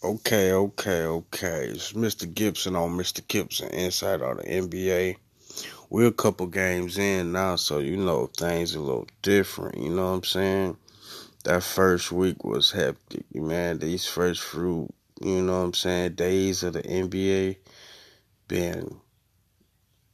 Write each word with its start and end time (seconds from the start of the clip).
Okay, 0.00 0.52
okay, 0.52 1.02
okay. 1.02 1.70
It's 1.70 1.92
Mr. 1.92 2.32
Gibson 2.32 2.76
on 2.76 2.96
Mr. 2.96 3.26
Gibson 3.26 3.68
inside 3.70 4.22
of 4.22 4.36
the 4.36 4.44
NBA. 4.44 5.16
We're 5.90 6.06
a 6.06 6.12
couple 6.12 6.46
games 6.46 6.98
in 6.98 7.32
now, 7.32 7.56
so 7.56 7.80
you 7.80 7.96
know 7.96 8.26
things 8.26 8.76
a 8.76 8.80
little 8.80 9.08
different. 9.22 9.76
You 9.78 9.90
know 9.90 10.10
what 10.12 10.18
I'm 10.18 10.24
saying? 10.24 10.76
That 11.42 11.64
first 11.64 12.12
week 12.12 12.44
was 12.44 12.70
hectic, 12.70 13.24
man. 13.34 13.80
These 13.80 14.06
first 14.06 14.44
few, 14.44 14.88
you 15.20 15.42
know 15.42 15.58
what 15.58 15.64
I'm 15.64 15.74
saying, 15.74 16.12
days 16.12 16.62
of 16.62 16.74
the 16.74 16.82
NBA 16.82 17.56
been 18.46 19.00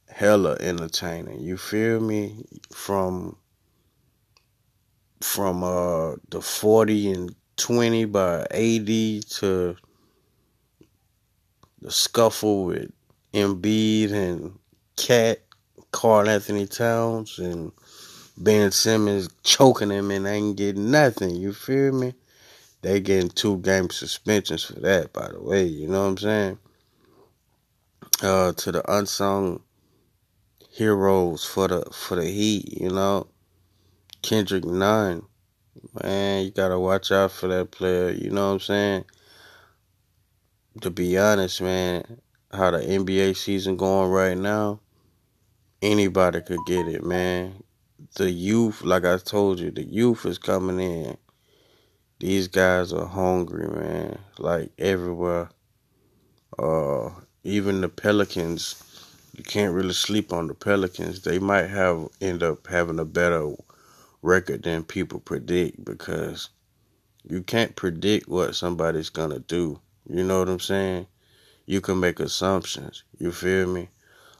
hella 0.09 0.57
entertaining. 0.61 1.41
You 1.41 1.57
feel 1.57 1.99
me? 1.99 2.43
From 2.71 3.37
from 5.21 5.63
uh 5.63 6.15
the 6.29 6.41
40 6.41 7.11
and 7.11 7.35
20 7.57 8.05
by 8.05 8.45
80 8.51 9.21
to 9.21 9.75
the 11.81 11.91
scuffle 11.91 12.65
with 12.65 12.91
Embiid 13.33 14.11
and 14.11 14.57
Cat, 14.95 15.39
Karl-Anthony 15.91 16.67
Towns, 16.67 17.39
and 17.39 17.71
Ben 18.37 18.71
Simmons 18.71 19.29
choking 19.43 19.89
him 19.89 20.11
and 20.11 20.27
ain't 20.27 20.57
getting 20.57 20.91
nothing. 20.91 21.35
You 21.35 21.53
feel 21.53 21.93
me? 21.93 22.13
They 22.81 22.99
getting 22.99 23.29
two 23.29 23.57
game 23.59 23.89
suspensions 23.89 24.63
for 24.63 24.79
that, 24.81 25.13
by 25.13 25.29
the 25.29 25.41
way. 25.41 25.63
You 25.65 25.87
know 25.87 26.03
what 26.03 26.09
I'm 26.09 26.17
saying? 26.17 26.59
Uh, 28.21 28.53
to 28.53 28.71
the 28.71 28.91
unsung 28.91 29.61
heroes 30.69 31.45
for 31.45 31.67
the 31.67 31.85
for 31.91 32.15
the 32.15 32.25
Heat, 32.25 32.81
you 32.81 32.89
know, 32.89 33.27
Kendrick 34.21 34.65
Nunn 34.65 35.23
man, 36.03 36.45
you 36.45 36.51
gotta 36.51 36.79
watch 36.79 37.11
out 37.11 37.31
for 37.31 37.47
that 37.47 37.71
player. 37.71 38.11
You 38.11 38.29
know 38.29 38.47
what 38.47 38.53
I'm 38.53 38.59
saying? 38.59 39.05
To 40.81 40.89
be 40.89 41.17
honest, 41.17 41.61
man, 41.61 42.21
how 42.51 42.71
the 42.71 42.79
NBA 42.79 43.35
season 43.37 43.77
going 43.77 44.09
right 44.11 44.37
now, 44.37 44.79
anybody 45.81 46.41
could 46.41 46.59
get 46.67 46.87
it, 46.87 47.03
man. 47.03 47.63
The 48.15 48.29
youth, 48.29 48.83
like 48.83 49.05
I 49.05 49.17
told 49.17 49.59
you, 49.59 49.71
the 49.71 49.83
youth 49.83 50.25
is 50.25 50.37
coming 50.37 50.79
in. 50.79 51.17
These 52.19 52.47
guys 52.47 52.93
are 52.93 53.05
hungry, 53.05 53.67
man. 53.67 54.19
Like 54.37 54.71
everywhere. 54.77 55.49
Uh, 56.57 57.09
even 57.43 57.81
the 57.81 57.89
Pelicans, 57.89 58.81
you 59.35 59.43
can't 59.43 59.73
really 59.73 59.93
sleep 59.93 60.31
on 60.31 60.47
the 60.47 60.53
Pelicans. 60.53 61.21
They 61.21 61.39
might 61.39 61.67
have 61.67 62.07
end 62.21 62.41
up 62.41 62.67
having 62.67 62.99
a 62.99 63.05
better 63.05 63.53
record 64.25 64.63
than 64.63 64.83
people 64.83 65.19
predict 65.19 65.85
because 65.85 66.49
you 67.23 67.43
can't 67.43 67.75
predict 67.75 68.27
what 68.27 68.55
somebody's 68.55 69.09
gonna 69.09 69.39
do. 69.39 69.79
You 70.09 70.23
know 70.23 70.39
what 70.39 70.49
I'm 70.49 70.59
saying? 70.59 71.07
You 71.65 71.81
can 71.81 71.99
make 71.99 72.19
assumptions. 72.19 73.03
You 73.19 73.31
feel 73.31 73.67
me? 73.67 73.89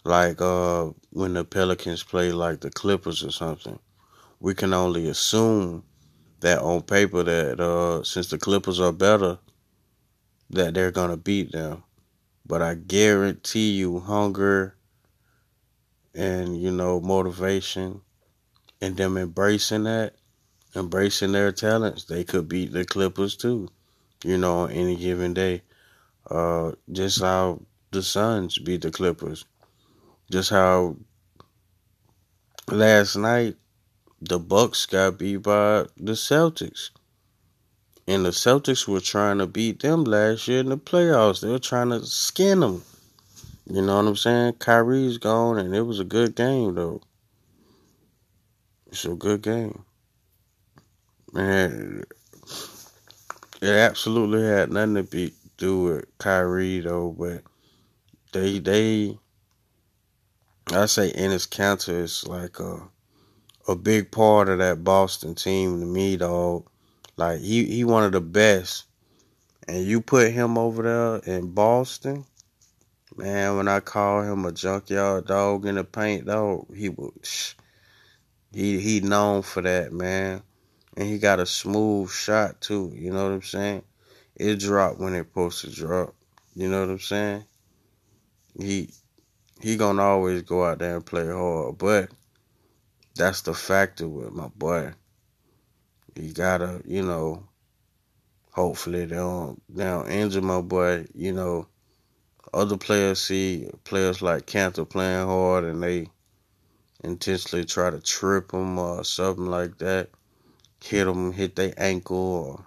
Like 0.03 0.41
uh 0.41 0.89
when 1.11 1.33
the 1.35 1.43
Pelicans 1.45 2.03
play 2.03 2.31
like 2.31 2.61
the 2.61 2.71
Clippers 2.71 3.23
or 3.23 3.31
something. 3.31 3.79
We 4.39 4.53
can 4.55 4.73
only 4.73 5.07
assume 5.07 5.83
that 6.41 6.59
on 6.59 6.81
paper 6.81 7.23
that 7.23 7.59
uh 7.59 8.03
since 8.03 8.29
the 8.29 8.37
Clippers 8.37 8.79
are 8.79 8.91
better 8.91 9.37
that 10.49 10.73
they're 10.73 10.91
gonna 10.91 11.17
beat 11.17 11.51
them. 11.51 11.83
But 12.45 12.61
I 12.61 12.75
guarantee 12.75 13.71
you 13.71 13.99
hunger 13.99 14.75
and 16.15 16.59
you 16.61 16.71
know 16.71 16.99
motivation 17.01 18.01
and 18.85 18.95
them 18.97 19.17
embracing 19.17 19.85
that, 19.85 20.13
embracing 20.75 21.31
their 21.31 21.51
talents, 21.51 22.03
they 22.03 22.23
could 22.23 22.47
beat 22.47 22.71
the 22.71 22.85
Clippers 22.85 23.35
too. 23.35 23.67
You 24.23 24.37
know, 24.37 24.59
on 24.59 24.71
any 24.71 24.95
given 24.95 25.33
day. 25.33 25.63
Uh, 26.29 26.73
just 26.91 27.19
how 27.19 27.61
the 27.89 28.03
Suns 28.03 28.59
beat 28.59 28.83
the 28.83 28.91
Clippers. 28.91 29.45
Just 30.29 30.51
how 30.51 30.97
last 32.69 33.15
night 33.15 33.55
the 34.21 34.37
Bucks 34.37 34.85
got 34.85 35.17
beat 35.17 35.37
by 35.37 35.85
the 35.97 36.13
Celtics. 36.13 36.91
And 38.07 38.23
the 38.23 38.29
Celtics 38.29 38.87
were 38.87 39.01
trying 39.01 39.39
to 39.39 39.47
beat 39.47 39.81
them 39.81 40.03
last 40.03 40.47
year 40.47 40.59
in 40.59 40.69
the 40.69 40.77
playoffs. 40.77 41.41
They 41.41 41.49
were 41.49 41.57
trying 41.57 41.89
to 41.89 42.05
skin 42.05 42.59
them. 42.59 42.83
You 43.67 43.81
know 43.81 43.97
what 43.97 44.07
I'm 44.07 44.15
saying? 44.15 44.53
Kyrie's 44.59 45.17
gone, 45.17 45.57
and 45.57 45.75
it 45.75 45.81
was 45.81 45.99
a 45.99 46.03
good 46.03 46.35
game, 46.35 46.75
though. 46.75 47.01
It's 48.87 49.05
a 49.05 49.15
good 49.15 49.41
game. 49.41 49.83
Man, 51.33 52.03
it 53.61 53.69
absolutely 53.69 54.43
had 54.43 54.71
nothing 54.71 54.95
to 54.95 55.03
be, 55.03 55.33
do 55.57 55.83
with 55.83 56.17
Kyrie 56.17 56.79
though, 56.81 57.15
but 57.17 57.41
they 58.31 58.59
they 58.59 59.17
I 60.71 60.87
say 60.87 61.11
Enes 61.13 61.47
Kanter 61.47 62.01
is 62.01 62.27
like 62.27 62.59
a 62.59 62.89
a 63.67 63.75
big 63.75 64.11
part 64.11 64.49
of 64.49 64.59
that 64.59 64.83
Boston 64.83 65.35
team 65.35 65.79
to 65.79 65.85
me, 65.85 66.17
dog. 66.17 66.69
Like 67.17 67.39
he 67.39 67.65
he 67.65 67.83
one 67.83 68.03
of 68.03 68.11
the 68.11 68.21
best, 68.21 68.85
and 69.67 69.85
you 69.85 70.01
put 70.01 70.31
him 70.31 70.57
over 70.57 70.83
there 70.83 71.35
in 71.35 71.51
Boston, 71.51 72.25
man. 73.15 73.57
When 73.57 73.67
I 73.67 73.79
call 73.79 74.21
him 74.21 74.45
a 74.45 74.51
junkyard 74.51 75.27
dog 75.27 75.65
in 75.65 75.75
the 75.75 75.83
paint, 75.83 76.25
dog, 76.25 76.73
he 76.75 76.89
was 76.89 77.55
he 78.55 78.79
he 78.79 79.01
known 79.01 79.41
for 79.41 79.61
that, 79.61 79.91
man. 79.91 80.41
And 80.95 81.09
he 81.09 81.17
got 81.17 81.41
a 81.41 81.45
smooth 81.45 82.09
shot 82.09 82.61
too. 82.61 82.89
You 82.95 83.11
know 83.11 83.25
what 83.25 83.33
I'm 83.33 83.41
saying? 83.41 83.83
It 84.37 84.61
dropped 84.61 84.97
when 84.97 85.13
it 85.13 85.27
supposed 85.27 85.59
to 85.61 85.71
drop. 85.71 86.15
You 86.55 86.69
know 86.69 86.79
what 86.79 86.89
I'm 86.89 86.99
saying? 86.99 87.43
He 88.57 88.91
he 89.61 89.75
gonna 89.75 90.01
always 90.01 90.41
go 90.43 90.63
out 90.63 90.79
there 90.79 90.95
and 90.95 91.05
play 91.05 91.27
hard, 91.27 91.77
but 91.77 92.09
that's 93.15 93.41
the 93.41 93.53
factor 93.53 94.07
with 94.07 94.31
my 94.31 94.47
boy. 94.55 94.93
You 96.15 96.31
gotta, 96.31 96.81
you 96.85 97.01
know, 97.01 97.43
hopefully 98.51 99.05
they 99.05 99.17
don't 99.17 99.61
they 99.67 99.83
don't 99.83 100.09
injure 100.09 100.41
my 100.41 100.61
boy. 100.61 101.07
You 101.13 101.33
know, 101.33 101.67
other 102.53 102.77
players 102.77 103.19
see 103.19 103.69
players 103.83 104.21
like 104.21 104.45
Kanter 104.45 104.87
playing 104.87 105.27
hard 105.27 105.65
and 105.65 105.83
they 105.83 106.07
intentionally 107.05 107.65
try 107.65 107.89
to 107.89 107.99
trip 107.99 108.51
them 108.51 108.79
or 108.79 109.03
something 109.03 109.45
like 109.45 109.77
that, 109.77 110.09
hit 110.83 111.05
them, 111.05 111.31
hit 111.31 111.55
their 111.55 111.73
ankle 111.77 112.17
or 112.17 112.65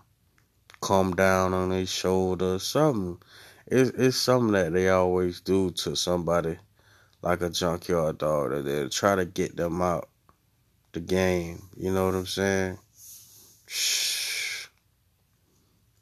come 0.81 1.15
down 1.15 1.53
on 1.53 1.71
their 1.71 1.87
shoulder, 1.87 2.59
something. 2.59 3.19
It's, 3.66 3.91
it's 3.91 4.16
something 4.16 4.53
that 4.53 4.72
they 4.72 4.88
always 4.88 5.41
do 5.41 5.71
to 5.72 5.97
somebody 5.97 6.56
like 7.21 7.43
a 7.43 7.50
junkyard 7.50 8.19
dog 8.19 8.50
that 8.50 8.62
they 8.62 8.88
try 8.88 9.16
to 9.16 9.25
get 9.25 9.56
them 9.56 9.82
out 9.82 10.09
the 10.93 11.00
game. 11.00 11.65
You 11.76 11.93
know 11.93 12.06
what 12.06 12.15
I'm 12.15 12.26
saying? 12.26 12.78
Shh. 13.66 14.06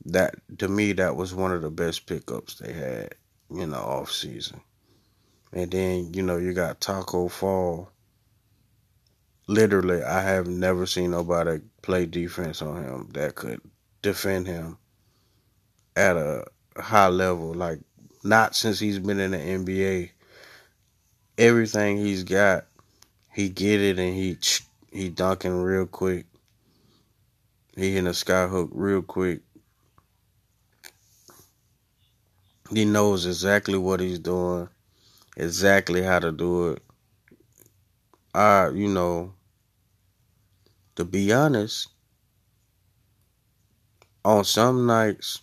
That 0.08 0.36
to 0.58 0.68
me 0.68 0.92
that 0.92 1.16
was 1.16 1.34
one 1.34 1.50
of 1.50 1.62
the 1.62 1.70
best 1.70 2.06
pickups 2.06 2.60
they 2.60 2.72
had 2.72 3.16
in 3.50 3.70
the 3.70 3.76
off 3.76 4.12
season. 4.12 4.60
And 5.52 5.68
then, 5.68 6.14
you 6.14 6.22
know, 6.22 6.36
you 6.36 6.52
got 6.52 6.80
Tacko 6.80 7.28
Fall 7.28 7.90
literally, 9.46 10.02
I 10.02 10.22
have 10.22 10.46
never 10.46 10.86
seen 10.86 11.12
nobody 11.12 11.60
play 11.82 12.06
defense 12.06 12.62
on 12.62 12.82
him 12.82 13.08
that 13.12 13.34
could 13.34 13.60
defend 14.02 14.46
him 14.46 14.78
at 15.94 16.16
a 16.16 16.44
high 16.76 17.08
level. 17.08 17.54
Like, 17.54 17.80
not 18.22 18.54
since 18.54 18.78
he's 18.78 18.98
been 18.98 19.20
in 19.20 19.30
the 19.30 19.38
NBA. 19.38 20.10
Everything 21.38 21.98
he's 21.98 22.24
got, 22.24 22.64
he 23.32 23.48
get 23.48 23.80
it 23.80 23.98
and 23.98 24.14
he 24.14 24.38
he 24.90 25.10
dunking 25.10 25.62
real 25.62 25.86
quick. 25.86 26.26
He 27.76 27.90
hitting 27.90 28.06
a 28.06 28.14
sky 28.14 28.46
hook 28.46 28.70
real 28.72 29.02
quick. 29.02 29.42
He 32.70 32.84
knows 32.86 33.26
exactly 33.26 33.78
what 33.78 34.00
he's 34.00 34.18
doing, 34.18 34.68
exactly 35.36 36.02
how 36.02 36.18
to 36.18 36.32
do 36.32 36.70
it. 36.70 36.82
I, 38.34 38.70
you 38.70 38.88
know, 38.88 39.35
to 40.96 41.04
be 41.04 41.32
honest, 41.32 41.88
on 44.24 44.44
some 44.44 44.86
nights 44.86 45.42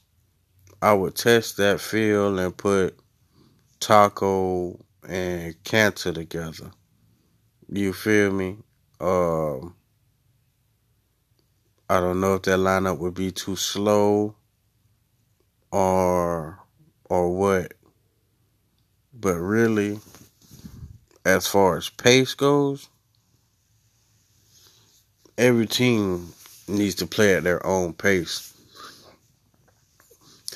I 0.81 0.93
would 0.93 1.15
test 1.15 1.57
that 1.57 1.79
feel 1.79 2.37
and 2.37 2.55
put 2.57 2.99
Tacko 3.79 4.83
and 5.07 5.55
Kanter 5.63 6.13
together. 6.13 6.71
You 7.69 7.93
feel 7.93 8.31
me? 8.31 8.57
Um, 8.99 9.75
I 11.89 11.99
don't 11.99 12.19
know 12.19 12.35
if 12.35 12.41
that 12.43 12.59
lineup 12.59 12.97
would 12.97 13.13
be 13.13 13.31
too 13.31 13.55
slow 13.55 14.35
or 15.71 16.59
or 17.05 17.35
what. 17.35 17.73
But 19.13 19.35
really, 19.35 19.99
as 21.25 21.47
far 21.47 21.77
as 21.77 21.89
pace 21.89 22.33
goes, 22.33 22.89
every 25.37 25.65
team 25.65 26.33
needs 26.67 26.95
to 26.95 27.07
play 27.07 27.35
at 27.35 27.43
their 27.43 27.65
own 27.65 27.93
pace. 27.93 28.53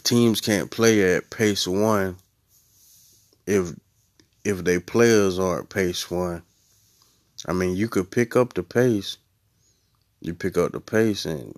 teams 0.03 0.39
can't 0.39 0.71
play 0.71 1.15
at 1.15 1.29
pace 1.29 1.67
one 1.67 2.15
if 3.45 3.71
if 4.45 4.63
they 4.63 4.79
players 4.79 5.39
aren't 5.39 5.69
pace 5.69 6.09
one. 6.09 6.43
I 7.45 7.53
mean, 7.53 7.75
you 7.75 7.89
could 7.89 8.09
pick 8.09 8.35
up 8.35 8.53
the 8.53 8.63
pace. 8.63 9.17
You 10.21 10.33
pick 10.33 10.57
up 10.57 10.71
the 10.71 10.79
pace, 10.79 11.25
and 11.25 11.53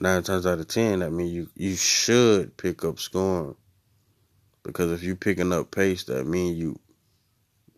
nine 0.00 0.22
times 0.22 0.46
out 0.46 0.58
of 0.58 0.68
ten, 0.68 1.02
I 1.02 1.08
mean, 1.08 1.28
you 1.28 1.48
you 1.54 1.74
should 1.76 2.56
pick 2.56 2.84
up 2.84 2.98
scoring. 2.98 3.56
Because 4.62 4.92
if 4.92 5.02
you 5.02 5.16
picking 5.16 5.52
up 5.52 5.70
pace, 5.70 6.04
that 6.04 6.26
means 6.26 6.58
you 6.58 6.78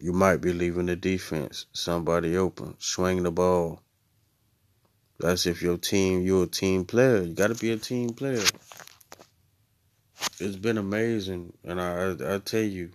you 0.00 0.12
might 0.12 0.38
be 0.38 0.52
leaving 0.52 0.86
the 0.86 0.96
defense 0.96 1.66
somebody 1.72 2.36
open, 2.36 2.74
swing 2.78 3.22
the 3.22 3.30
ball. 3.30 3.80
That's 5.22 5.46
if 5.46 5.62
your 5.62 5.76
team, 5.76 6.22
you're 6.22 6.42
a 6.42 6.48
team 6.48 6.84
player. 6.84 7.22
You 7.22 7.32
got 7.32 7.46
to 7.46 7.54
be 7.54 7.70
a 7.70 7.76
team 7.76 8.10
player. 8.10 8.42
It's 10.40 10.56
been 10.56 10.78
amazing, 10.78 11.52
and 11.62 11.80
I, 11.80 12.08
I 12.08 12.34
I 12.34 12.38
tell 12.38 12.60
you, 12.62 12.90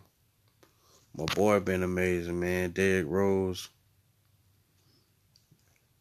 my 1.16 1.24
boy 1.24 1.62
been 1.62 1.84
amazing, 1.84 2.38
man. 2.38 2.72
Derrick 2.72 3.06
Rose. 3.08 3.70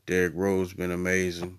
Derrick 0.06 0.32
Rose 0.34 0.73
been 0.73 0.90
amazing. 0.90 1.58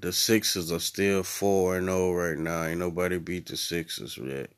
The 0.00 0.14
Sixers 0.14 0.72
are 0.72 0.80
still 0.80 1.22
four 1.22 1.76
and 1.76 1.88
zero 1.88 2.14
right 2.14 2.38
now. 2.38 2.64
Ain't 2.64 2.78
nobody 2.78 3.18
beat 3.18 3.48
the 3.48 3.58
Sixers 3.58 4.16
yet. 4.16 4.48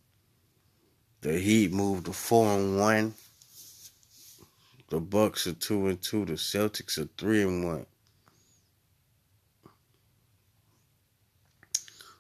The 1.23 1.37
Heat 1.37 1.73
moved 1.73 2.07
to 2.07 2.13
four 2.13 2.47
and 2.57 2.79
one. 2.79 3.15
The 4.88 5.00
Bucks 5.00 5.47
are 5.49 5.53
two 5.55 5.88
and 5.88 6.00
two. 6.00 6.25
The 6.25 6.35
Celtics 6.35 6.99
are 6.99 7.09
three 7.19 7.43
and 7.43 7.65
one. 7.65 7.87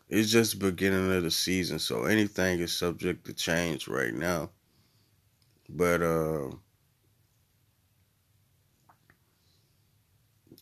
It's 0.08 0.30
just 0.30 0.58
beginning 0.58 1.12
of 1.12 1.22
the 1.24 1.30
season, 1.30 1.78
so 1.80 2.04
anything 2.04 2.60
is 2.60 2.72
subject 2.76 3.26
to 3.26 3.32
change 3.34 3.88
right 3.88 4.14
now. 4.14 4.50
But 5.68 6.02
uh 6.02 6.50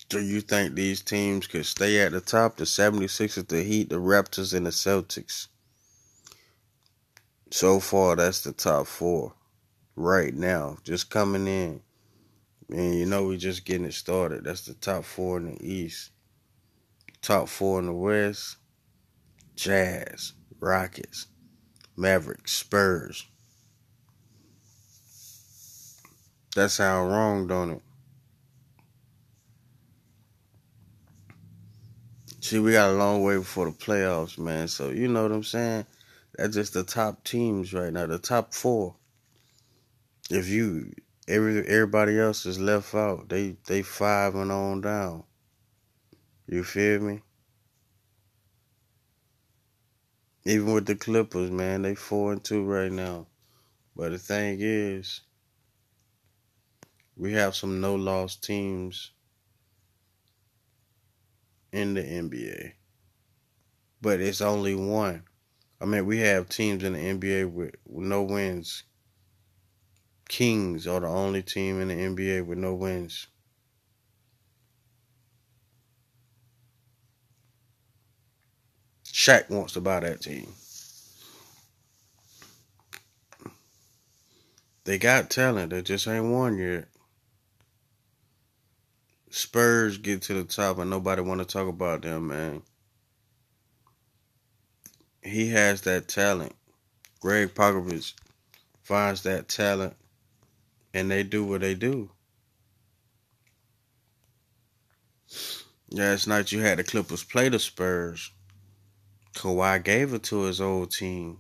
do 0.09 0.21
you 0.21 0.41
think 0.41 0.75
these 0.75 1.03
teams 1.03 1.47
could 1.47 1.67
stay 1.67 2.01
at 2.01 2.13
the 2.13 2.21
top? 2.21 2.57
The 2.57 2.65
76ers, 2.65 3.49
the 3.49 3.63
Heat, 3.63 3.89
the 3.89 3.97
Raptors, 3.97 4.55
and 4.55 4.67
the 4.67 4.71
Celtics. 4.71 5.49
So 7.51 7.81
far, 7.81 8.17
that's 8.17 8.43
the 8.43 8.53
top 8.53 8.87
four 8.87 9.35
right 9.97 10.35
now, 10.35 10.79
just 10.85 11.11
coming 11.11 11.47
in. 11.47 11.81
And 12.71 12.99
you 12.99 13.07
know, 13.07 13.25
we 13.25 13.37
just 13.37 13.65
getting 13.65 13.87
it 13.87 13.95
started. 13.95 14.45
That's 14.45 14.67
the 14.67 14.75
top 14.75 15.05
four 15.05 15.39
in 15.39 15.55
the 15.55 15.65
East. 15.65 16.11
Top 17.23 17.49
four 17.49 17.79
in 17.79 17.87
the 17.87 17.93
West 17.93 18.57
Jazz, 19.57 20.33
Rockets, 20.61 21.27
Mavericks, 21.97 22.53
Spurs. 22.53 23.27
That 26.57 26.71
sound 26.71 27.11
wrong, 27.11 27.47
don't 27.47 27.71
it? 27.71 27.83
See, 32.41 32.59
we 32.59 32.73
got 32.73 32.91
a 32.91 32.93
long 32.93 33.23
way 33.23 33.37
before 33.39 33.67
the 33.67 33.73
playoffs, 33.73 34.39
man. 34.39 34.69
So 34.69 34.91
you 34.91 35.09
know 35.09 35.23
what 35.23 35.33
I'm 35.33 35.43
saying? 35.43 35.87
That's 36.37 36.55
just 36.55 36.75
the 36.75 36.85
top 36.85 37.25
teams 37.25 37.73
right 37.73 37.93
now, 37.93 38.07
the 38.07 38.19
top 38.19 38.53
four. 38.53 38.97
If 40.31 40.49
you 40.49 40.93
every 41.29 41.67
everybody 41.67 42.19
else 42.19 42.47
is 42.47 42.59
left 42.59 42.95
out, 42.95 43.29
they 43.29 43.57
they 43.67 43.83
five 43.83 44.35
and 44.35 44.53
on 44.53 44.81
down. 44.81 45.25
You 46.47 46.65
feel 46.65 47.01
me? 47.01 47.23
Even 50.45 50.75
with 50.75 50.87
the 50.87 50.95
Clippers, 50.95 51.51
man, 51.51 51.83
they 51.83 51.95
four 51.95 52.33
and 52.33 52.45
two 52.45 52.65
right 52.65 52.93
now. 52.93 53.27
But 53.97 54.11
the 54.11 54.19
thing 54.19 54.59
is, 54.61 55.23
we 57.17 57.33
have 57.33 57.55
some 57.55 57.81
no 57.81 57.95
loss 57.95 58.37
teams 58.37 59.13
in 61.73 61.95
the 61.95 62.03
NBA. 62.03 62.73
But 64.03 64.21
it's 64.21 64.41
only 64.41 64.75
one. 64.75 65.25
I 65.81 65.87
mean, 65.87 66.07
we 66.07 66.19
have 66.19 66.49
teams 66.49 66.85
in 66.85 66.93
the 66.93 66.99
NBA 66.99 67.51
with, 67.51 67.75
no 67.89 68.23
wins. 68.23 68.85
Kings 70.29 70.87
are 70.87 71.01
the 71.01 71.07
only 71.07 71.43
team 71.43 71.81
in 71.81 71.89
the 71.89 71.95
NBA 71.95 72.47
with 72.47 72.59
no 72.59 72.75
wins. 72.75 73.27
Shaq 79.05 79.49
wants 79.49 79.75
to 79.75 79.81
buy 79.81 80.01
that 80.01 80.21
team. 80.21 80.49
They 84.85 84.99
got 84.99 85.31
talent. 85.31 85.71
They 85.71 85.83
just 85.83 86.07
ain't 86.09 86.31
won 86.31 86.59
yet. 86.59 86.89
Spurs 89.31 89.99
get 89.99 90.23
to 90.23 90.35
the 90.35 90.45
top 90.45 90.79
and 90.79 90.91
nobody 90.91 91.23
want 91.23 91.41
to 91.41 91.47
talk 91.47 91.69
about 91.69 92.03
them, 92.03 92.29
man. 92.29 92.63
He 95.23 95.49
has 95.51 95.83
that 95.83 96.09
talent. 96.09 96.55
Gregg 97.21 97.55
Popovich 97.55 98.13
finds 98.83 99.23
that 99.23 99.49
talent 99.49 99.97
and 100.95 101.11
they 101.11 101.25
do 101.25 101.45
what 101.45 101.61
they 101.61 101.75
do. 101.75 102.09
Last 105.91 106.27
night 106.27 106.53
you 106.53 106.61
had 106.61 106.79
the 106.79 106.85
Clippers 106.85 107.25
play 107.25 107.49
the 107.49 107.59
Spurs. 107.59 108.31
Kawhi 109.35 109.83
gave 109.83 110.15
it 110.15 110.23
to 110.25 110.43
his 110.43 110.61
old 110.61 110.93
team 110.93 111.39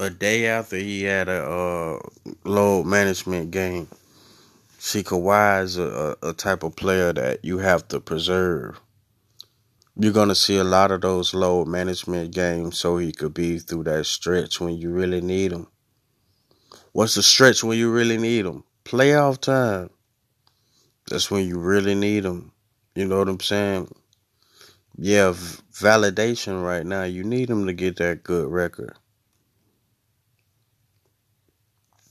a 0.00 0.10
day 0.10 0.46
after 0.46 0.76
he 0.76 1.04
had 1.04 1.28
a 1.28 1.44
uh, 1.44 1.98
load 2.44 2.84
management 2.86 3.50
game. 3.50 3.88
See, 4.78 5.02
Kawhi 5.02 5.62
is 5.62 5.78
a, 5.78 6.16
a 6.22 6.32
type 6.32 6.62
of 6.62 6.76
player 6.76 7.12
that 7.12 7.44
you 7.44 7.58
have 7.58 7.88
to 7.88 8.00
preserve. 8.00 8.80
You're 9.96 10.12
going 10.12 10.28
to 10.28 10.36
see 10.36 10.56
a 10.56 10.64
lot 10.64 10.92
of 10.92 11.00
those 11.00 11.34
load 11.34 11.66
management 11.66 12.32
games 12.32 12.78
so 12.78 12.98
he 12.98 13.10
could 13.10 13.34
be 13.34 13.58
through 13.58 13.84
that 13.84 14.06
stretch 14.06 14.60
when 14.60 14.76
you 14.76 14.90
really 14.90 15.20
need 15.20 15.52
him. 15.52 15.66
What's 16.98 17.14
the 17.14 17.22
stretch 17.22 17.62
when 17.62 17.78
you 17.78 17.92
really 17.92 18.18
need 18.18 18.42
them? 18.42 18.64
Playoff 18.84 19.38
time. 19.40 19.90
That's 21.08 21.30
when 21.30 21.46
you 21.46 21.56
really 21.56 21.94
need 21.94 22.24
them. 22.24 22.50
You 22.96 23.06
know 23.06 23.20
what 23.20 23.28
I'm 23.28 23.38
saying? 23.38 23.86
yeah, 24.96 25.32
validation 25.72 26.60
right 26.60 26.84
now. 26.84 27.04
You 27.04 27.22
need 27.22 27.50
them 27.50 27.68
to 27.68 27.72
get 27.72 27.98
that 27.98 28.24
good 28.24 28.50
record. 28.50 28.96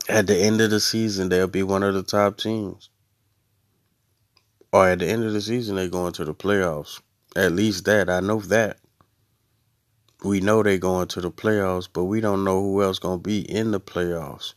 At 0.07 0.27
the 0.27 0.38
end 0.38 0.62
of 0.62 0.69
the 0.69 0.79
season, 0.79 1.27
they'll 1.27 1.47
be 1.47 1.63
one 1.63 1.83
of 1.83 1.93
the 1.93 2.03
top 2.03 2.38
teams. 2.38 2.89
Or 4.71 4.88
at 4.88 5.00
the 5.00 5.07
end 5.07 5.25
of 5.25 5.33
the 5.33 5.41
season, 5.41 5.75
they're 5.75 5.89
going 5.89 6.13
to 6.13 6.23
the 6.23 6.33
playoffs. 6.33 7.01
At 7.35 7.51
least 7.51 7.83
that. 7.83 8.09
I 8.09 8.21
know 8.21 8.39
that. 8.39 8.77
We 10.23 10.39
know 10.39 10.63
they're 10.63 10.77
going 10.77 11.09
to 11.09 11.19
the 11.19 11.31
playoffs, 11.31 11.89
but 11.91 12.05
we 12.05 12.21
don't 12.21 12.45
know 12.45 12.62
who 12.62 12.81
else 12.81 12.95
is 12.95 13.00
going 13.00 13.19
to 13.19 13.23
be 13.23 13.41
in 13.41 13.71
the 13.71 13.81
playoffs. 13.81 14.53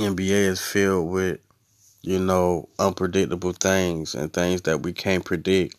NBA 0.00 0.48
is 0.48 0.60
filled 0.60 1.10
with 1.10 1.40
you 2.02 2.18
know, 2.18 2.68
unpredictable 2.78 3.52
things 3.52 4.14
and 4.14 4.32
things 4.32 4.62
that 4.62 4.82
we 4.82 4.92
can't 4.92 5.24
predict. 5.24 5.76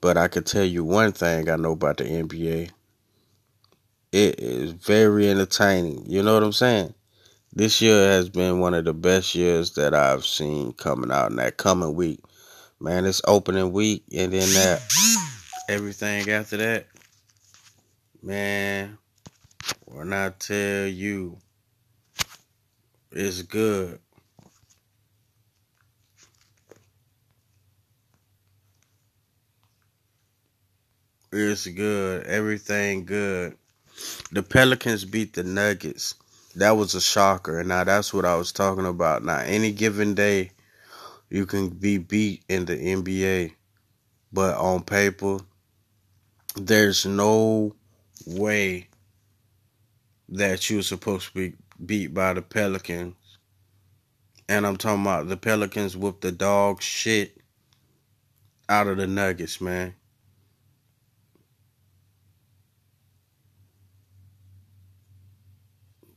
But 0.00 0.16
I 0.16 0.28
could 0.28 0.46
tell 0.46 0.64
you 0.64 0.84
one 0.84 1.12
thing 1.12 1.50
I 1.50 1.56
know 1.56 1.72
about 1.72 1.96
the 1.96 2.04
NBA. 2.04 2.70
It 4.12 4.40
is 4.40 4.72
very 4.72 5.28
entertaining. 5.28 6.04
You 6.06 6.22
know 6.22 6.34
what 6.34 6.42
I'm 6.42 6.52
saying? 6.52 6.94
This 7.52 7.80
year 7.82 8.08
has 8.08 8.28
been 8.28 8.60
one 8.60 8.74
of 8.74 8.84
the 8.84 8.94
best 8.94 9.34
years 9.34 9.74
that 9.74 9.94
I've 9.94 10.24
seen 10.24 10.72
coming 10.72 11.10
out 11.10 11.30
in 11.30 11.36
that 11.36 11.56
coming 11.56 11.94
week. 11.94 12.20
Man, 12.80 13.04
it's 13.04 13.22
opening 13.26 13.72
week 13.72 14.04
and 14.14 14.32
then 14.32 14.48
that 14.54 14.80
everything 15.68 16.30
after 16.30 16.56
that. 16.58 16.86
Man, 18.22 18.98
when 19.86 20.12
I 20.12 20.30
tell 20.30 20.86
you 20.86 21.38
it's 23.10 23.42
good. 23.42 23.98
It's 31.30 31.66
good. 31.66 32.26
Everything 32.26 33.04
good. 33.04 33.56
The 34.32 34.42
Pelicans 34.42 35.04
beat 35.04 35.34
the 35.34 35.44
Nuggets. 35.44 36.14
That 36.56 36.72
was 36.72 36.94
a 36.94 37.00
shocker. 37.00 37.58
And 37.58 37.68
now 37.68 37.84
that's 37.84 38.14
what 38.14 38.24
I 38.24 38.36
was 38.36 38.52
talking 38.52 38.86
about. 38.86 39.24
Now, 39.24 39.38
any 39.38 39.72
given 39.72 40.14
day, 40.14 40.50
you 41.30 41.46
can 41.46 41.68
be 41.68 41.98
beat 41.98 42.44
in 42.48 42.64
the 42.64 42.76
NBA. 42.76 43.52
But 44.32 44.56
on 44.56 44.82
paper, 44.82 45.38
there's 46.56 47.06
no 47.06 47.74
way 48.26 48.88
that 50.30 50.68
you're 50.68 50.82
supposed 50.82 51.28
to 51.28 51.34
be 51.34 51.56
beat 51.84 52.14
by 52.14 52.32
the 52.34 52.42
Pelicans 52.42 53.14
And 54.48 54.66
I'm 54.66 54.76
talking 54.76 55.02
about 55.02 55.28
the 55.28 55.36
Pelicans 55.36 55.96
whooped 55.96 56.22
the 56.22 56.32
dog 56.32 56.82
shit 56.82 57.38
out 58.68 58.86
of 58.86 58.98
the 58.98 59.06
Nuggets, 59.06 59.60
man. 59.60 59.94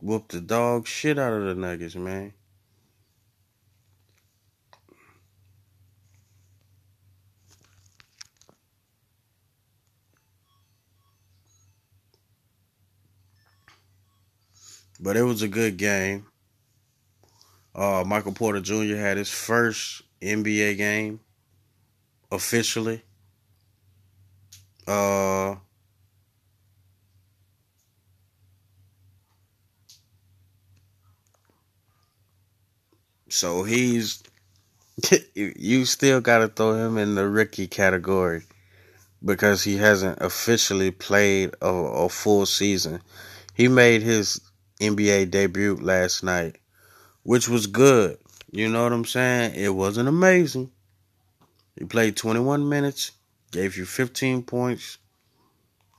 Whooped 0.02 0.32
the 0.32 0.42
dog 0.42 0.88
shit 0.88 1.20
out 1.20 1.34
of 1.34 1.46
the 1.46 1.56
Nuggets, 1.56 1.96
man. 1.96 2.34
But 15.02 15.18
it 15.18 15.24
was 15.24 15.42
a 15.42 15.48
good 15.48 15.78
game. 15.78 16.28
Uh, 17.74 18.04
Michael 18.06 18.34
Porter 18.34 18.62
Jr. 18.62 18.96
had 18.96 19.18
his 19.18 19.30
first 19.30 20.04
NBA 20.22 20.78
game 20.78 21.22
officially. 22.32 23.02
Uh, 24.88 25.56
so 33.30 33.64
he's 33.64 34.22
you 35.34 35.86
still 35.86 36.22
got 36.22 36.40
to 36.40 36.48
throw 36.48 36.74
him 36.76 36.98
in 36.98 37.16
the 37.16 37.28
rookie 37.28 37.68
category 37.68 38.44
because 39.24 39.64
he 39.64 39.78
hasn't 39.78 40.20
officially 40.22 40.92
played 40.92 41.56
a, 41.62 41.68
a 41.68 42.10
full 42.10 42.46
season. 42.46 43.02
He 43.54 43.68
made 43.68 44.02
his 44.02 44.42
NBA 44.82 45.30
debut 45.30 45.76
last 45.76 46.24
night, 46.24 46.58
which 47.24 47.48
was 47.48 47.68
good. 47.68 48.18
You 48.52 48.68
know 48.68 48.84
what 48.84 48.92
I'm 48.92 49.06
saying? 49.06 49.56
It 49.56 49.70
wasn't 49.70 50.10
amazing. 50.10 50.72
He 51.78 51.86
played 51.86 52.18
21 52.18 52.68
minutes, 52.68 53.12
gave 53.52 53.78
you 53.78 53.86
15 53.86 54.44
points, 54.44 54.98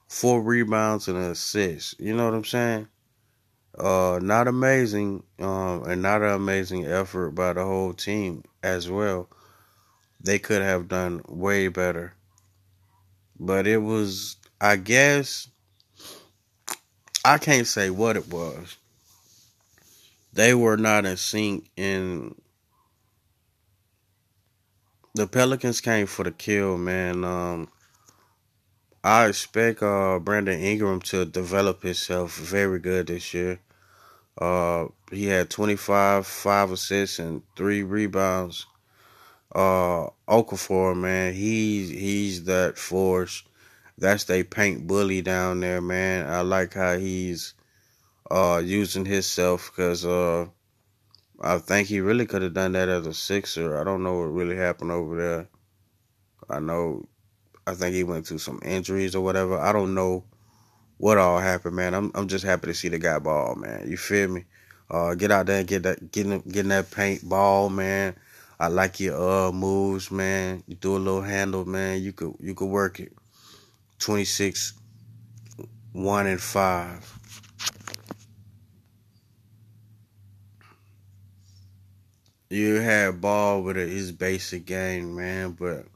four 0.08 0.42
rebounds, 0.42 1.08
and 1.08 1.16
an 1.16 1.30
assist. 1.30 1.98
You 2.00 2.14
know 2.14 2.24
what 2.24 2.34
I'm 2.34 2.44
saying? 2.44 2.88
Uh, 3.78 4.18
not 4.20 4.48
amazing, 4.48 5.22
um, 5.38 5.84
and 5.84 6.02
not 6.02 6.20
an 6.20 6.32
amazing 6.32 6.84
effort 6.84 7.30
by 7.30 7.52
the 7.54 7.64
whole 7.64 7.94
team 7.94 8.42
as 8.62 8.90
well. 8.90 9.28
They 10.20 10.38
could 10.38 10.62
have 10.62 10.88
done 10.88 11.22
way 11.26 11.68
better. 11.68 12.14
But 13.40 13.66
it 13.66 13.78
was, 13.78 14.36
I 14.60 14.76
guess, 14.76 15.48
I 17.24 17.38
can't 17.38 17.66
say 17.66 17.90
what 17.90 18.16
it 18.16 18.28
was. 18.28 18.76
They 20.32 20.54
were 20.54 20.76
not 20.76 21.04
in 21.04 21.16
sync 21.16 21.68
and 21.76 22.34
the 25.14 25.26
Pelicans 25.26 25.80
came 25.80 26.06
for 26.06 26.24
the 26.24 26.32
kill, 26.32 26.78
man. 26.78 27.24
Um, 27.24 27.68
I 29.04 29.26
expect 29.26 29.82
uh, 29.82 30.18
Brandon 30.20 30.58
Ingram 30.58 31.00
to 31.02 31.24
develop 31.24 31.82
himself 31.82 32.36
very 32.36 32.78
good 32.78 33.08
this 33.08 33.34
year. 33.34 33.60
Uh, 34.38 34.86
he 35.10 35.26
had 35.26 35.50
25, 35.50 36.26
5 36.26 36.70
assists, 36.70 37.18
and 37.18 37.42
3 37.56 37.82
rebounds. 37.82 38.66
Uh, 39.54 40.06
Okafor, 40.26 40.96
man, 40.96 41.34
he's, 41.34 41.90
he's 41.90 42.44
that 42.44 42.78
force. 42.78 43.42
That's 43.98 44.24
they 44.24 44.42
paint 44.42 44.86
bully 44.86 45.22
down 45.22 45.60
there, 45.60 45.80
man. 45.80 46.26
I 46.28 46.40
like 46.40 46.74
how 46.74 46.96
he's 46.98 47.54
uh, 48.30 48.62
using 48.64 49.04
himself 49.04 49.70
because 49.70 50.04
uh, 50.04 50.46
I 51.40 51.58
think 51.58 51.88
he 51.88 52.00
really 52.00 52.26
could 52.26 52.42
have 52.42 52.54
done 52.54 52.72
that 52.72 52.88
as 52.88 53.06
a 53.06 53.14
Sixer. 53.14 53.78
I 53.78 53.84
don't 53.84 54.02
know 54.02 54.14
what 54.18 54.32
really 54.32 54.56
happened 54.56 54.90
over 54.90 55.16
there. 55.16 55.48
I 56.48 56.60
know, 56.60 57.04
I 57.66 57.74
think 57.74 57.94
he 57.94 58.04
went 58.04 58.26
through 58.26 58.38
some 58.38 58.60
injuries 58.64 59.14
or 59.14 59.22
whatever. 59.22 59.58
I 59.58 59.72
don't 59.72 59.94
know 59.94 60.24
what 60.98 61.18
all 61.18 61.38
happened, 61.38 61.76
man. 61.76 61.94
I'm 61.94 62.12
I'm 62.14 62.28
just 62.28 62.44
happy 62.44 62.68
to 62.68 62.74
see 62.74 62.88
the 62.88 62.98
guy 62.98 63.18
ball, 63.18 63.56
man. 63.56 63.88
You 63.88 63.96
feel 63.96 64.28
me? 64.28 64.44
Uh, 64.90 65.14
get 65.14 65.30
out 65.30 65.46
there 65.46 65.58
and 65.58 65.68
get 65.68 65.82
that 65.82 66.12
getting 66.12 66.40
getting 66.42 66.68
that 66.68 66.90
paint 66.90 67.28
ball, 67.28 67.68
man. 67.70 68.14
I 68.60 68.68
like 68.68 69.00
your 69.00 69.48
uh 69.48 69.52
moves, 69.52 70.10
man. 70.10 70.62
You 70.66 70.76
do 70.76 70.96
a 70.96 70.98
little 70.98 71.22
handle, 71.22 71.64
man. 71.64 72.02
You 72.02 72.12
could 72.12 72.34
you 72.40 72.54
could 72.54 72.66
work 72.68 73.00
it. 73.00 73.12
Twenty 74.02 74.24
six, 74.24 74.72
one 75.92 76.26
and 76.26 76.40
five. 76.40 77.08
You 82.50 82.80
had 82.80 83.20
Ball 83.20 83.62
with 83.62 83.76
his 83.76 84.10
basic 84.10 84.66
game, 84.66 85.14
man. 85.14 85.52
But 85.52 85.86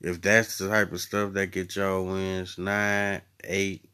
if 0.00 0.22
that's 0.22 0.56
the 0.56 0.70
type 0.70 0.92
of 0.92 1.02
stuff 1.02 1.34
that 1.34 1.48
get 1.48 1.76
y'all 1.76 2.06
wins, 2.06 2.56
nine, 2.56 3.20
eight, 3.44 3.84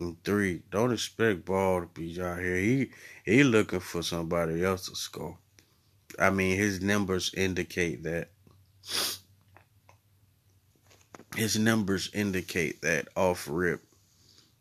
and 0.00 0.16
three, 0.24 0.62
don't 0.72 0.92
expect 0.92 1.44
Ball 1.44 1.82
to 1.82 1.86
be 1.86 2.20
out 2.20 2.40
here. 2.40 2.56
He 2.56 2.90
he 3.24 3.44
looking 3.44 3.78
for 3.78 4.02
somebody 4.02 4.64
else 4.64 4.88
to 4.88 4.96
score. 4.96 5.38
I 6.18 6.30
mean, 6.30 6.56
his 6.56 6.80
numbers 6.82 7.32
indicate 7.36 8.02
that. 8.02 8.30
His 11.36 11.58
numbers 11.58 12.10
indicate 12.12 12.82
that 12.82 13.08
off 13.16 13.46
rip. 13.48 13.82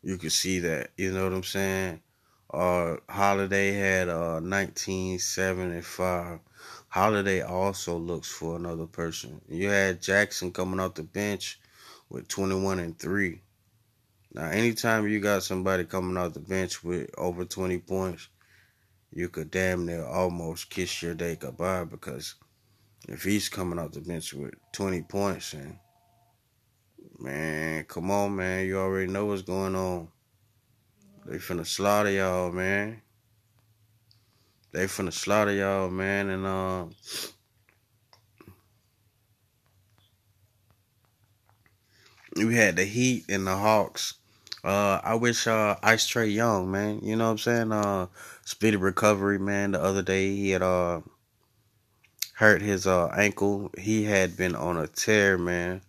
You 0.04 0.18
can 0.18 0.30
see 0.30 0.60
that. 0.60 0.92
You 0.98 1.12
know 1.12 1.24
what 1.24 1.34
I'm 1.34 1.44
saying? 1.44 2.02
Uh, 2.52 2.98
Holiday 3.10 3.74
had 3.74 4.10
uh 4.10 4.40
19, 4.40 5.20
7, 5.20 5.72
and 5.72 5.86
5. 5.86 6.40
Holiday 6.90 7.42
also 7.42 7.98
looks 7.98 8.32
for 8.32 8.56
another 8.56 8.86
person. 8.86 9.42
You 9.48 9.70
had 9.70 10.02
Jackson 10.02 10.52
coming 10.52 10.80
off 10.80 10.96
the 10.96 11.04
bench 11.04 11.60
with 12.10 12.28
21 12.28 12.80
and 12.80 12.98
3. 12.98 13.42
Now, 14.34 14.46
anytime 14.50 15.08
you 15.08 15.20
got 15.20 15.44
somebody 15.44 15.86
coming 15.86 16.18
off 16.18 16.34
the 16.34 16.40
bench 16.40 16.84
with 16.84 17.10
over 17.18 17.46
20 17.46 17.80
points, 17.80 18.30
you 19.12 19.28
could 19.30 19.50
damn 19.50 19.86
near 19.86 20.06
almost 20.06 20.70
kiss 20.70 21.02
your 21.02 21.16
day 21.16 21.36
goodbye 21.36 21.84
because 21.84 22.36
if 23.08 23.24
he's 23.24 23.50
coming 23.50 23.80
off 23.80 23.92
the 23.92 24.02
bench 24.02 24.34
with 24.34 24.54
20 24.74 25.02
points 25.04 25.54
and 25.54 25.78
man, 27.20 27.86
come 27.86 28.12
on, 28.12 28.36
man, 28.36 28.66
you 28.66 28.78
already 28.78 29.12
know 29.12 29.26
what's 29.26 29.42
going 29.42 29.76
on. 29.76 30.08
They 31.26 31.38
finna 31.38 31.66
slaughter 31.66 32.12
y'all, 32.12 32.52
man. 32.52 33.02
They 34.72 34.86
finna 34.86 35.14
slaughter 35.14 35.52
y'all, 35.52 35.90
man, 35.90 36.30
and 36.30 36.46
uh, 36.46 36.86
we 42.36 42.56
had 42.56 42.76
the 42.76 42.86
Heat 42.86 43.26
and 43.30 43.46
the 43.48 43.56
Hawks. 43.56 44.16
Uh, 44.64 45.00
I 45.04 45.16
wish 45.16 45.48
uh 45.48 45.76
Ice 45.84 46.08
Trae 46.12 46.34
Young, 46.34 46.70
man. 46.70 47.00
You 47.02 47.16
know 47.16 47.26
what 47.26 47.32
I'm 47.32 47.38
saying? 47.38 47.72
Uh, 47.72 48.08
speedy 48.44 48.78
recovery, 48.78 49.40
man. 49.40 49.72
The 49.72 49.82
other 49.82 50.02
day 50.02 50.36
he 50.36 50.52
had 50.52 50.62
uh 50.62 51.02
hurt 52.34 52.62
his 52.62 52.86
uh 52.86 53.08
ankle. 53.08 53.72
He 53.78 54.04
had 54.04 54.36
been 54.36 54.56
on 54.56 54.78
a 54.78 54.88
tear, 54.88 55.38
man. 55.38 55.82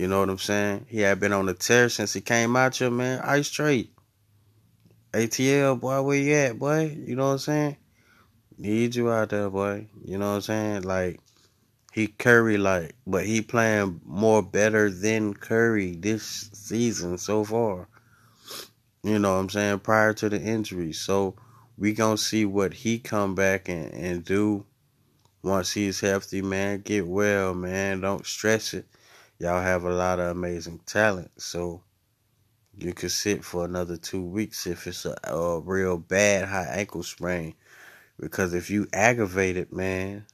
You 0.00 0.08
know 0.08 0.20
what 0.20 0.30
I'm 0.30 0.38
saying? 0.38 0.86
He 0.88 1.00
had 1.02 1.20
been 1.20 1.34
on 1.34 1.46
a 1.50 1.52
tear 1.52 1.90
since 1.90 2.14
he 2.14 2.22
came 2.22 2.56
out 2.56 2.74
here, 2.74 2.88
man. 2.88 3.20
Ice 3.20 3.50
Trae. 3.50 3.86
ATL, 5.12 5.78
boy, 5.78 6.00
where 6.00 6.16
you 6.16 6.34
at, 6.36 6.58
boy? 6.58 6.96
You 7.04 7.16
know 7.16 7.26
what 7.26 7.32
I'm 7.32 7.38
saying? 7.38 7.76
Need 8.56 8.94
you 8.94 9.10
out 9.10 9.28
there, 9.28 9.50
boy. 9.50 9.88
You 10.02 10.16
know 10.16 10.30
what 10.30 10.36
I'm 10.36 10.40
saying? 10.40 10.82
Like 10.84 11.20
he 11.92 12.06
Curry 12.06 12.56
like, 12.56 12.94
but 13.06 13.26
he 13.26 13.42
playing 13.42 14.00
more 14.06 14.42
better 14.42 14.88
than 14.88 15.34
Curry 15.34 15.96
this 15.96 16.48
season 16.54 17.18
so 17.18 17.44
far. 17.44 17.86
You 19.02 19.18
know 19.18 19.34
what 19.34 19.40
I'm 19.40 19.50
saying? 19.50 19.80
Prior 19.80 20.14
to 20.14 20.30
the 20.30 20.40
injury. 20.40 20.94
So 20.94 21.34
we 21.76 21.92
gonna 21.92 22.16
see 22.16 22.46
what 22.46 22.72
he 22.72 22.98
come 23.00 23.34
back 23.34 23.68
and, 23.68 23.92
and 23.92 24.24
do 24.24 24.64
once 25.42 25.72
he's 25.72 26.00
healthy, 26.00 26.40
man. 26.40 26.80
Get 26.80 27.06
well, 27.06 27.54
man. 27.54 28.00
Don't 28.00 28.24
stress 28.24 28.72
it. 28.72 28.86
Y'all 29.40 29.62
have 29.62 29.84
a 29.84 29.90
lot 29.90 30.20
of 30.20 30.28
amazing 30.28 30.78
talent. 30.84 31.30
So 31.38 31.82
you 32.76 32.92
could 32.92 33.10
sit 33.10 33.42
for 33.42 33.64
another 33.64 33.96
two 33.96 34.22
weeks 34.22 34.66
if 34.66 34.86
it's 34.86 35.06
a, 35.06 35.16
a 35.24 35.60
real 35.60 35.96
bad 35.96 36.46
high 36.46 36.68
ankle 36.70 37.02
sprain. 37.02 37.54
Because 38.18 38.52
if 38.52 38.68
you 38.68 38.86
aggravate 38.92 39.56
it, 39.56 39.72
man, 39.72 40.26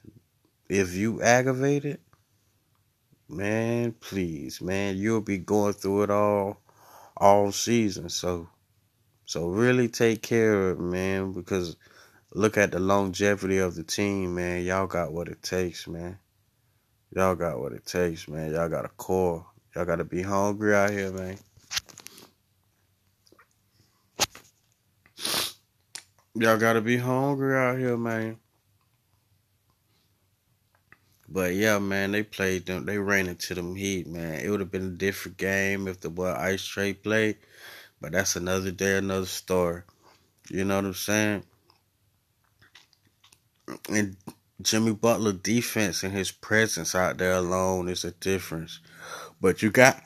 if 0.68 0.94
you 0.94 1.22
aggravate 1.22 1.84
it, 1.84 2.00
man, 3.28 3.92
please, 3.92 4.60
man, 4.60 4.96
you'll 4.96 5.20
be 5.20 5.38
going 5.38 5.74
through 5.74 6.02
it 6.02 6.10
all 6.10 6.60
all 7.16 7.52
season. 7.52 8.08
So 8.08 8.48
so 9.24 9.46
really 9.46 9.88
take 9.88 10.20
care 10.20 10.70
of 10.70 10.78
it, 10.78 10.82
man, 10.82 11.30
because 11.30 11.76
look 12.34 12.56
at 12.56 12.72
the 12.72 12.80
longevity 12.80 13.58
of 13.58 13.76
the 13.76 13.84
team, 13.84 14.34
man. 14.34 14.64
Y'all 14.64 14.88
got 14.88 15.12
what 15.12 15.28
it 15.28 15.42
takes, 15.42 15.86
man. 15.86 16.18
Y'all 17.16 17.34
got 17.34 17.58
what 17.58 17.72
it 17.72 17.84
takes, 17.84 18.28
man. 18.28 18.52
Y'all 18.52 18.68
got 18.68 18.84
a 18.84 18.90
core. 18.90 19.44
Y'all 19.74 19.86
got 19.86 19.96
to 19.96 20.04
be 20.04 20.22
hungry 20.22 20.74
out 20.74 20.90
here, 20.90 21.10
man. 21.10 21.38
Y'all 26.38 26.58
gotta 26.58 26.82
be 26.82 26.98
hungry 26.98 27.56
out 27.56 27.78
here, 27.78 27.96
man. 27.96 28.36
But 31.26 31.54
yeah, 31.54 31.78
man, 31.78 32.12
they 32.12 32.24
played 32.24 32.66
them. 32.66 32.84
They 32.84 32.98
ran 32.98 33.26
into 33.26 33.54
them 33.54 33.74
Heat, 33.74 34.06
man. 34.06 34.40
It 34.40 34.50
would 34.50 34.60
have 34.60 34.70
been 34.70 34.84
a 34.84 34.98
different 34.98 35.38
game 35.38 35.88
if 35.88 36.00
the 36.00 36.10
boy 36.10 36.34
Ice 36.34 36.60
Trae 36.60 37.02
played. 37.02 37.38
But 38.02 38.12
that's 38.12 38.36
another 38.36 38.70
day, 38.70 38.98
another 38.98 39.24
story. 39.24 39.84
You 40.50 40.66
know 40.66 40.76
what 40.76 40.84
I'm 40.84 40.92
saying? 40.92 41.44
And 43.88 44.16
Jimmy 44.62 44.92
Butler 44.92 45.32
defense 45.32 46.02
and 46.02 46.14
his 46.14 46.30
presence 46.30 46.94
out 46.94 47.18
there 47.18 47.34
alone 47.34 47.88
is 47.88 48.04
a 48.04 48.12
difference. 48.12 48.80
But 49.40 49.62
you 49.62 49.70
got 49.70 50.02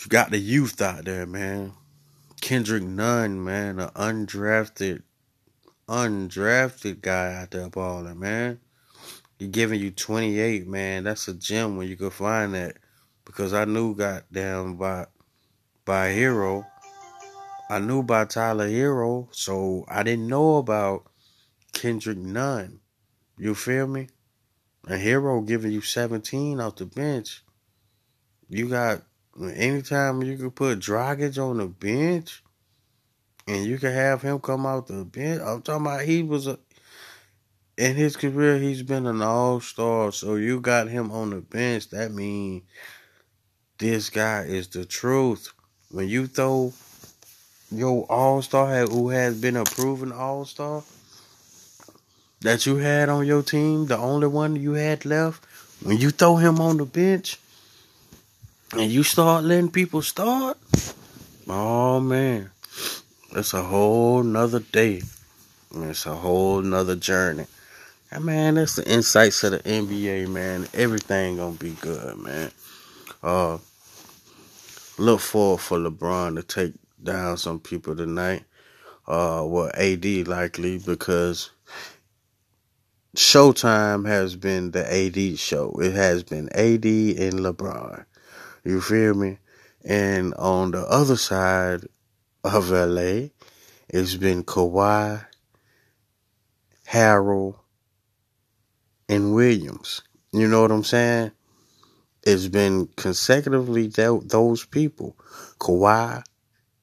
you 0.00 0.08
got 0.08 0.30
the 0.30 0.38
youth 0.38 0.80
out 0.80 1.04
there, 1.04 1.26
man. 1.26 1.72
Kendrick 2.40 2.82
Nunn, 2.82 3.42
man, 3.44 3.80
an 3.80 3.90
undrafted 3.90 5.02
undrafted 5.88 7.00
guy 7.02 7.34
out 7.34 7.50
there 7.50 7.68
balling, 7.68 8.18
man. 8.18 8.60
He 9.38 9.48
giving 9.48 9.80
you 9.80 9.90
28, 9.90 10.68
man. 10.68 11.04
That's 11.04 11.26
a 11.28 11.34
gem 11.34 11.76
when 11.76 11.88
you 11.88 11.96
can 11.96 12.10
find 12.10 12.54
that. 12.54 12.76
Because 13.24 13.52
I 13.52 13.64
knew 13.64 13.94
goddamn 13.94 14.76
by 14.76 15.06
by 15.84 16.08
Herro. 16.08 16.64
I 17.70 17.78
knew 17.78 18.00
about 18.00 18.30
Tyler 18.30 18.68
Herro, 18.68 19.28
so 19.30 19.84
I 19.86 20.02
didn't 20.02 20.26
know 20.26 20.56
about 20.56 21.04
Kendrick 21.72 22.18
Nunn. 22.18 22.80
You 23.38 23.54
feel 23.54 23.86
me? 23.86 24.08
A 24.88 24.94
Herro 24.94 25.46
giving 25.46 25.70
you 25.70 25.80
17 25.80 26.60
off 26.60 26.74
the 26.74 26.86
bench. 26.86 27.44
You 28.48 28.68
got 28.68 29.02
anytime 29.54 30.20
you 30.20 30.36
can 30.36 30.50
put 30.50 30.80
Dragic 30.80 31.38
on 31.38 31.58
the 31.58 31.68
bench 31.68 32.42
and 33.46 33.64
you 33.64 33.78
can 33.78 33.92
have 33.92 34.20
him 34.20 34.40
come 34.40 34.66
out 34.66 34.88
the 34.88 35.04
bench. 35.04 35.40
I'm 35.40 35.62
talking 35.62 35.86
about 35.86 36.02
he 36.02 36.24
was 36.24 36.48
a 36.48 36.58
in 37.78 37.94
his 37.94 38.16
career 38.16 38.58
he's 38.58 38.82
been 38.82 39.06
an 39.06 39.22
all 39.22 39.60
star. 39.60 40.10
So 40.10 40.34
you 40.34 40.60
got 40.60 40.88
him 40.88 41.12
on 41.12 41.30
the 41.30 41.40
bench. 41.40 41.90
That 41.90 42.10
means 42.10 42.64
this 43.78 44.10
guy 44.10 44.42
is 44.42 44.66
the 44.66 44.84
truth. 44.84 45.52
When 45.92 46.08
you 46.08 46.26
throw 46.26 46.72
your 47.70 48.04
all 48.08 48.42
star 48.42 48.86
who 48.86 49.10
has 49.10 49.40
been 49.40 49.56
a 49.56 49.64
proven 49.64 50.12
all 50.12 50.44
star 50.44 50.82
that 52.40 52.66
you 52.66 52.76
had 52.76 53.08
on 53.08 53.26
your 53.26 53.42
team, 53.42 53.86
the 53.86 53.98
only 53.98 54.26
one 54.26 54.56
you 54.56 54.72
had 54.72 55.04
left, 55.04 55.44
when 55.82 55.98
you 55.98 56.10
throw 56.10 56.36
him 56.36 56.60
on 56.60 56.78
the 56.78 56.84
bench 56.84 57.38
and 58.72 58.90
you 58.90 59.02
start 59.02 59.44
letting 59.44 59.70
people 59.70 60.02
start, 60.02 60.56
oh 61.48 62.00
man, 62.00 62.50
it's 63.32 63.54
a 63.54 63.62
whole 63.62 64.22
nother 64.22 64.60
day. 64.60 65.02
It's 65.72 66.06
a 66.06 66.14
whole 66.14 66.62
nother 66.62 66.96
journey. 66.96 67.46
And 68.10 68.24
man, 68.24 68.54
that's 68.54 68.76
the 68.76 68.92
insights 68.92 69.44
of 69.44 69.52
the 69.52 69.58
NBA, 69.58 70.28
man. 70.28 70.66
Everything 70.74 71.36
gonna 71.36 71.52
be 71.52 71.76
good, 71.80 72.18
man. 72.18 72.50
Uh, 73.22 73.58
look 74.98 75.20
forward 75.20 75.60
for 75.60 75.78
LeBron 75.78 76.36
to 76.36 76.42
take 76.42 76.72
down 77.02 77.36
some 77.36 77.60
people 77.60 77.96
tonight. 77.96 78.44
Uh, 79.06 79.44
well, 79.46 79.70
AD 79.74 80.04
likely 80.28 80.78
because 80.78 81.50
Showtime 83.16 84.06
has 84.06 84.36
been 84.36 84.70
the 84.70 84.86
AD 84.86 85.38
show. 85.38 85.72
It 85.80 85.94
has 85.94 86.22
been 86.22 86.48
AD 86.50 86.84
and 86.84 87.40
LeBron. 87.40 88.04
You 88.64 88.80
feel 88.80 89.14
me? 89.14 89.38
And 89.84 90.34
on 90.34 90.70
the 90.70 90.82
other 90.82 91.16
side 91.16 91.80
of 92.44 92.70
LA, 92.70 93.28
it's 93.88 94.14
been 94.14 94.44
Kawhi, 94.44 95.24
Harrell, 96.86 97.56
and 99.08 99.34
Williams. 99.34 100.02
You 100.32 100.46
know 100.46 100.62
what 100.62 100.70
I'm 100.70 100.84
saying? 100.84 101.32
It's 102.22 102.46
been 102.46 102.86
consecutively 102.96 103.88
those 103.88 104.64
people 104.66 105.16
Kawhi, 105.58 106.22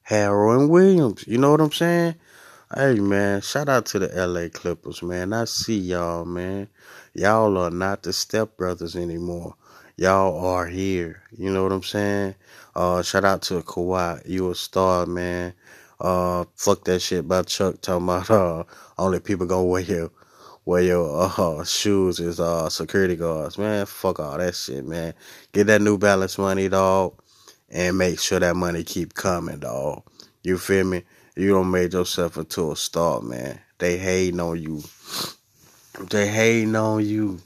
Harrell, 0.08 0.58
and 0.58 0.70
Williams. 0.70 1.24
You 1.26 1.38
know 1.38 1.50
what 1.50 1.60
I'm 1.60 1.72
saying? 1.72 2.14
Hey, 2.74 2.94
man, 2.94 3.40
shout 3.42 3.68
out 3.68 3.86
to 3.86 3.98
the 3.98 4.08
LA 4.08 4.48
Clippers, 4.48 5.02
man. 5.02 5.32
I 5.32 5.44
see 5.44 5.78
y'all, 5.78 6.24
man. 6.24 6.68
Y'all 7.14 7.56
are 7.58 7.70
not 7.70 8.02
the 8.02 8.10
stepbrothers 8.10 8.96
anymore. 8.96 9.54
Y'all 9.96 10.46
are 10.46 10.66
here. 10.66 11.22
You 11.36 11.50
know 11.50 11.62
what 11.62 11.72
I'm 11.72 11.82
saying? 11.82 12.34
Uh, 12.74 13.02
shout 13.02 13.24
out 13.24 13.42
to 13.42 13.60
Kawhi. 13.62 14.26
You 14.26 14.50
a 14.50 14.54
star, 14.54 15.04
man. 15.06 15.52
Uh, 16.00 16.44
fuck 16.54 16.84
that 16.84 17.00
shit 17.00 17.20
about 17.20 17.48
Chuck 17.48 17.80
talking 17.80 18.04
about, 18.04 18.30
uh, 18.30 18.64
only 18.96 19.20
people 19.20 19.46
gonna 19.46 19.64
wear 19.64 19.82
your 19.82 20.10
wear 20.64 20.82
your 20.82 21.32
uh, 21.38 21.64
shoes 21.64 22.20
is 22.20 22.38
uh, 22.38 22.68
security 22.68 23.16
guards. 23.16 23.58
Man, 23.58 23.84
fuck 23.86 24.20
all 24.20 24.38
that 24.38 24.54
shit, 24.54 24.86
man. 24.86 25.14
Get 25.52 25.66
that 25.66 25.82
New 25.82 25.98
Balance 25.98 26.38
money, 26.38 26.68
dog, 26.68 27.14
and 27.70 27.98
make 27.98 28.18
sure 28.20 28.40
that 28.40 28.56
money 28.56 28.84
keep 28.84 29.14
coming, 29.14 29.58
dog. 29.58 30.02
You 30.42 30.58
feel 30.58 30.84
me? 30.84 31.04
You 31.36 31.50
don't 31.50 31.70
made 31.70 31.92
yourself 31.92 32.36
into 32.36 32.72
a 32.72 32.76
star, 32.76 33.20
man. 33.20 33.60
They 33.78 33.98
hating 33.98 34.40
on 34.40 34.60
you. 34.60 34.82
They 36.10 36.28
hating 36.28 36.74
on 36.74 37.04
you. 37.04 37.40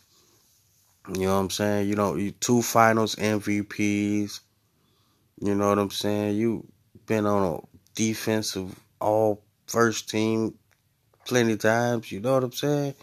You 1.12 1.26
know 1.26 1.34
what 1.34 1.40
I'm 1.40 1.50
saying? 1.50 1.88
You 1.88 1.96
know, 1.96 2.16
you 2.16 2.30
two 2.32 2.62
finals 2.62 3.16
MVPs. 3.16 4.40
You 5.40 5.54
know 5.54 5.68
what 5.68 5.78
I'm 5.78 5.90
saying? 5.90 6.36
You 6.36 6.66
been 7.06 7.26
on 7.26 7.54
a 7.56 7.78
defensive 7.94 8.74
all 9.00 9.42
first 9.66 10.08
team 10.08 10.54
plenty 11.26 11.56
times. 11.56 12.12
You 12.12 12.20
know 12.20 12.34
what 12.34 12.44
I'm 12.44 12.52
saying? 12.52 12.94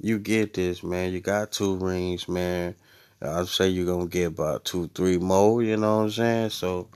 you 0.00 0.18
get 0.18 0.54
this, 0.54 0.82
man. 0.82 1.12
You 1.12 1.20
got 1.20 1.52
two 1.52 1.76
rings, 1.76 2.28
man. 2.28 2.74
I'd 3.24 3.48
say 3.48 3.68
you're 3.68 3.86
gonna 3.86 4.06
get 4.08 4.26
about 4.26 4.64
two, 4.64 4.88
three 4.94 5.18
more, 5.18 5.62
you 5.62 5.76
know 5.76 5.98
what 5.98 6.02
I'm 6.04 6.10
saying? 6.10 6.50
So 6.50 6.88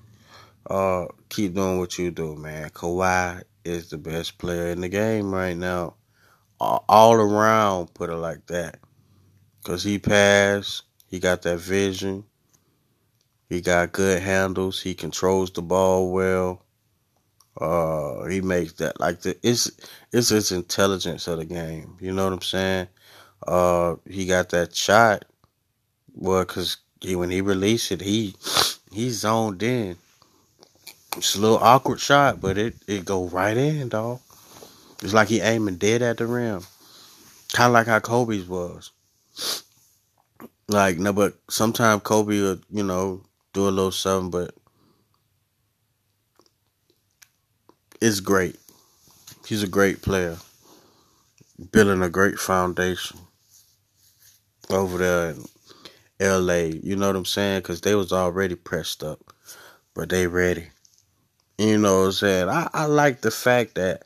uh 0.69 1.07
keep 1.29 1.55
doing 1.55 1.79
what 1.79 1.99
you 1.99 2.11
do, 2.11 2.37
man. 2.37 2.71
Kawhi 2.71 3.43
is 3.65 3.91
the 3.91 3.99
best 3.99 4.39
player 4.39 4.69
in 4.69 4.81
the 4.81 4.89
game 4.89 5.33
right 5.33 5.57
now. 5.57 5.95
All 6.61 7.15
around, 7.15 7.95
put 7.95 8.11
it 8.11 8.17
like 8.17 8.47
that. 8.47 8.79
Cause 9.65 9.85
he 9.85 9.99
passed, 9.99 10.83
he 11.07 11.21
got 11.21 11.43
that 11.43 11.59
vision, 11.59 12.25
he 13.49 13.61
got 13.61 13.93
good 13.93 14.23
handles, 14.23 14.81
he 14.81 14.95
controls 14.95 15.51
the 15.53 15.63
ball 15.63 16.13
well. 16.13 16.65
Uh, 17.61 18.25
he 18.27 18.41
makes 18.41 18.75
that 18.75 19.01
like 19.01 19.21
the 19.23 19.37
it's 19.43 19.71
it's 20.13 20.29
his 20.29 20.53
intelligence 20.53 21.27
of 21.27 21.39
the 21.39 21.45
game. 21.45 21.97
You 22.01 22.13
know 22.13 22.25
what 22.25 22.33
I'm 22.35 22.43
saying? 22.43 22.89
Uh, 23.47 23.97
he 24.09 24.27
got 24.27 24.51
that 24.51 24.75
shot. 24.75 25.25
Well, 26.15 26.45
cause 26.45 26.79
he, 27.01 27.17
when 27.17 27.31
he 27.31 27.41
released 27.41 27.93
it, 27.93 28.01
he 28.01 28.35
he 28.93 29.11
zoned 29.11 29.63
in. 29.63 29.97
It's 31.17 31.35
a 31.35 31.41
little 31.41 31.59
awkward 31.59 32.01
shot, 32.01 32.41
but 32.41 32.59
it 32.59 32.77
it 32.87 33.05
go 33.05 33.27
right 33.27 33.57
in, 33.57 33.89
dog. 33.89 34.21
It's 35.03 35.15
like 35.15 35.29
he 35.29 35.41
aiming 35.41 35.77
dead 35.77 36.03
at 36.03 36.19
the 36.19 36.27
rim, 36.27 36.63
kind 37.53 37.69
of 37.69 37.73
like 37.73 37.87
how 37.87 38.01
Kobe's 38.01 38.47
was. 38.47 38.91
Like 40.69 40.99
no, 40.99 41.13
but 41.13 41.35
sometimes 41.49 42.03
Kobe 42.03 42.41
would 42.41 42.63
you 42.71 42.83
know 42.83 43.23
do 43.53 43.69
a 43.69 43.71
little 43.71 43.93
something, 43.93 44.31
but 44.31 44.55
it's 48.01 48.21
great. 48.21 48.57
He's 49.47 49.63
a 49.63 49.69
great 49.69 50.03
player, 50.03 50.37
building 51.73 52.03
a 52.03 52.11
great 52.11 52.39
foundation 52.39 53.19
over 54.71 54.99
there 54.99 55.35
L.A. 56.21 56.73
You 56.83 56.97
know 56.97 57.09
what 57.09 57.17
I'm 57.17 57.25
saying? 57.25 57.61
Because 57.61 57.81
they 57.83 57.95
was 57.95 58.13
already 58.13 58.55
pressed 58.57 59.05
up, 59.05 59.21
but 59.95 60.09
they 60.09 60.27
ready. 60.27 60.69
You 61.59 61.79
know 61.79 62.01
what 62.01 62.07
I'm 62.07 62.13
saying? 62.13 62.49
I, 62.49 62.69
I 62.75 62.87
like 62.87 63.21
the 63.23 63.31
fact 63.31 63.77
that 63.77 64.05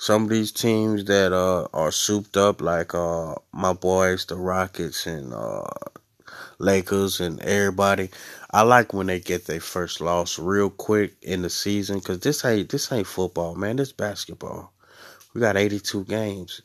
some 0.00 0.24
of 0.24 0.30
these 0.30 0.52
teams 0.52 1.04
that 1.06 1.32
uh, 1.32 1.68
are 1.74 1.92
souped 1.92 2.36
up, 2.36 2.60
like 2.60 2.94
uh, 2.94 3.34
my 3.52 3.72
boys, 3.72 4.26
the 4.26 4.36
Rockets 4.36 5.06
and 5.06 5.32
uh, 5.34 5.64
Lakers 6.58 7.20
and 7.20 7.40
everybody. 7.40 8.10
I 8.50 8.62
like 8.62 8.94
when 8.94 9.06
they 9.08 9.20
get 9.20 9.46
their 9.46 9.60
first 9.60 10.00
loss 10.00 10.38
real 10.38 10.70
quick 10.70 11.14
in 11.22 11.42
the 11.42 11.50
season 11.50 11.98
because 11.98 12.20
this 12.20 12.44
ain't 12.44 12.70
this 12.70 12.90
ain't 12.92 13.06
football, 13.06 13.54
man. 13.54 13.76
This 13.76 13.92
basketball. 13.92 14.72
We 15.34 15.40
got 15.40 15.56
82 15.56 16.04
games. 16.04 16.62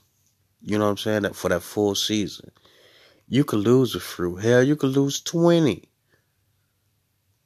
You 0.62 0.78
know 0.78 0.86
what 0.86 0.92
I'm 0.92 0.98
saying? 0.98 1.34
For 1.34 1.50
that 1.50 1.62
full 1.64 1.96
season. 1.96 2.52
You 3.34 3.44
could 3.44 3.62
lose 3.62 3.96
a 3.96 4.00
few. 4.00 4.36
Hell, 4.36 4.62
you 4.62 4.76
could 4.76 4.92
lose 4.92 5.20
20. 5.20 5.90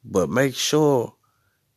But 0.04 0.28
make 0.28 0.54
sure 0.54 1.14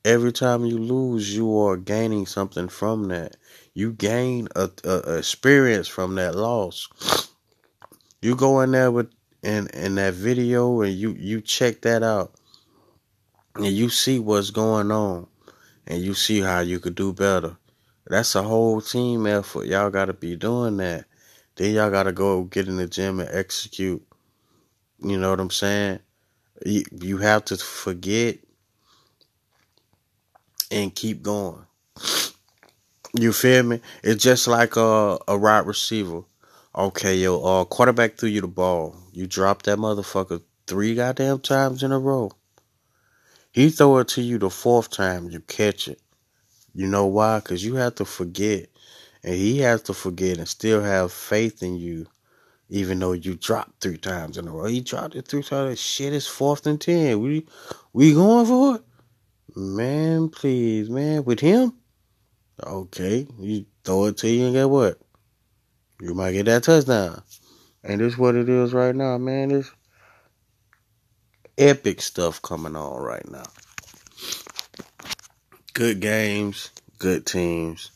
every 0.04 0.34
time 0.34 0.66
you 0.66 0.78
lose, 0.78 1.34
you 1.34 1.58
are 1.58 1.78
gaining 1.78 2.26
something 2.26 2.68
from 2.68 3.08
that. 3.08 3.38
You 3.74 3.94
gain 3.94 4.50
a, 4.54 4.70
a, 4.84 4.90
a 4.90 5.18
experience 5.20 5.88
from 5.88 6.16
that 6.16 6.36
loss. 6.36 6.90
You 8.22 8.36
go 8.36 8.60
in 8.62 8.72
there 8.72 8.92
with 8.92 9.10
in 9.42 9.68
in 9.74 9.96
that 9.96 10.14
video 10.14 10.82
and 10.82 10.94
you 10.94 11.16
you 11.18 11.42
check 11.42 11.82
that 11.82 12.04
out 12.04 12.36
and 13.56 13.66
you 13.66 13.90
see 13.90 14.20
what's 14.20 14.52
going 14.52 14.92
on 14.92 15.26
and 15.88 16.04
you 16.04 16.14
see 16.14 16.40
how 16.40 16.60
you 16.60 16.80
could 16.80 16.94
do 16.94 17.14
better. 17.14 17.58
That's 18.06 18.36
a 18.36 18.44
whole 18.44 18.80
team 18.80 19.26
effort. 19.26 19.66
Y'all 19.66 19.90
got 19.90 20.06
to 20.06 20.14
be 20.14 20.36
doing 20.36 20.78
that. 20.78 21.06
Then 21.58 21.76
y'all 21.76 21.92
gotta 21.92 22.12
go 22.14 22.44
get 22.46 22.68
in 22.68 22.78
the 22.78 22.88
gym 22.88 23.20
and 23.20 23.30
execute. 23.32 24.04
You 25.04 25.18
know 25.18 25.32
what 25.32 25.40
I'm 25.42 25.52
saying? 25.52 26.00
You, 26.66 26.84
you 27.02 27.18
have 27.20 27.46
to 27.46 27.58
forget 27.58 28.40
and 30.72 30.96
keep 30.96 31.24
going. 31.24 31.66
You 33.14 33.34
feel 33.34 33.64
me? 33.64 33.82
It's 34.04 34.24
just 34.24 34.48
like 34.48 34.78
a 34.78 35.20
a 35.28 35.38
wide 35.38 35.68
receiver. 35.68 36.24
Okay, 36.76 37.16
yo, 37.18 37.44
uh, 37.44 37.66
quarterback 37.66 38.18
threw 38.18 38.30
you 38.30 38.42
the 38.42 38.48
ball. 38.48 38.96
You 39.14 39.28
dropped 39.28 39.68
that 39.68 39.78
motherfucker 39.80 40.42
three 40.68 40.96
goddamn 40.96 41.40
times 41.42 41.84
in 41.84 41.92
a 41.92 42.00
row. 42.00 42.32
He 43.52 43.70
throw 43.70 44.00
it 44.00 44.10
to 44.10 44.24
you 44.24 44.40
the 44.40 44.50
fourth 44.50 44.92
time, 44.92 45.30
you 45.30 45.42
catch 45.42 45.90
it. 45.90 46.02
You 46.76 46.88
know 46.88 47.08
why? 47.08 47.42
Cause 47.42 47.64
you 47.64 47.76
have 47.76 47.96
to 47.98 48.06
forget, 48.06 48.71
and 49.24 49.36
he 49.36 49.60
has 49.60 49.82
to 49.84 49.94
forget 49.94 50.38
and 50.38 50.48
still 50.48 50.82
have 50.82 51.12
faith 51.12 51.62
in 51.64 51.76
you, 51.78 52.08
even 52.70 53.00
though 53.00 53.14
you 53.14 53.36
dropped 53.36 53.82
three 53.82 53.98
times 53.98 54.38
in 54.38 54.48
a 54.48 54.52
row. 54.52 54.66
He 54.66 54.82
dropped 54.82 55.16
it 55.16 55.28
three 55.28 55.44
times. 55.44 55.80
Shit, 55.80 56.14
it's 56.14 56.28
fourth 56.28 56.66
and 56.68 56.80
ten. 56.82 57.22
We 57.22 57.48
we 57.94 58.14
going 58.14 58.46
for 58.46 58.76
it, 58.76 58.82
man. 59.56 60.30
Please, 60.30 60.90
man. 60.90 61.24
With 61.26 61.40
him, 61.40 61.74
okay, 62.64 63.28
you 63.40 63.66
throw 63.84 64.06
it 64.06 64.18
to 64.18 64.30
you 64.30 64.46
and 64.46 64.54
get 64.54 64.70
what? 64.70 65.00
You 66.02 66.16
might 66.16 66.32
get 66.34 66.46
that 66.48 66.64
touchdown. 66.64 67.22
And 67.84 68.02
this 68.02 68.18
what 68.18 68.36
it 68.36 68.50
is 68.50 68.74
right 68.74 68.96
now, 68.96 69.18
man. 69.18 69.52
It's 69.52 69.72
epic 71.58 72.02
stuff 72.02 72.42
coming 72.42 72.76
on 72.76 73.02
right 73.02 73.30
now. 73.30 73.44
Good 75.74 76.00
games, 76.00 76.72
good 76.98 77.26
teams, 77.26 77.92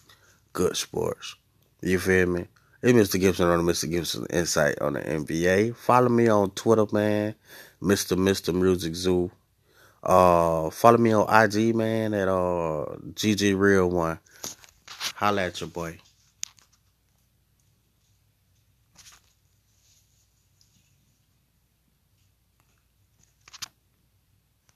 good 0.56 0.76
sports. 0.78 1.36
You 1.82 2.00
feel 2.00 2.28
me? 2.28 2.48
It's 2.82 2.98
Mr. 2.98 3.20
Gibson 3.20 3.48
on 3.48 3.64
the 3.64 3.72
Mr. 3.72 3.90
Gibson 3.90 4.26
Insight 4.30 4.80
on 4.80 4.94
the 4.94 5.02
NBA. 5.02 5.76
Follow 5.76 6.08
me 6.08 6.30
on 6.30 6.52
Twitter, 6.52 6.86
man. 6.94 7.36
Mr. 7.82 8.18
Mr. 8.18 8.56
Music 8.56 8.96
Zoo. 8.96 9.30
Uh, 10.02 10.70
follow 10.70 10.98
me 10.98 11.12
on 11.12 11.28
IG, 11.30 11.76
man, 11.76 12.14
at 12.14 12.28
uh 12.30 12.86
GG 13.14 13.58
Real 13.60 13.90
One. 13.90 14.18
Holla 15.16 15.44
at 15.44 15.60
your 15.60 15.70
boy. 15.70 15.98